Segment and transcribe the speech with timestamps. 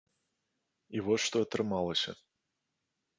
[0.99, 2.11] І вось што атрымалася.